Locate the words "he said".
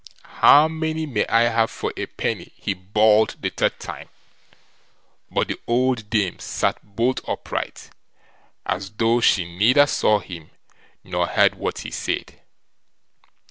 11.81-12.41